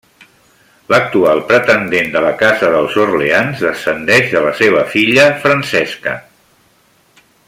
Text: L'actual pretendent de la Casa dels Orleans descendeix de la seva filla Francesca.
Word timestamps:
L'actual 0.93 1.41
pretendent 1.51 2.09
de 2.15 2.23
la 2.27 2.31
Casa 2.39 2.71
dels 2.77 2.97
Orleans 3.05 3.61
descendeix 3.67 4.35
de 4.35 4.43
la 4.47 4.55
seva 4.63 4.83
filla 4.95 5.29
Francesca. 5.45 6.19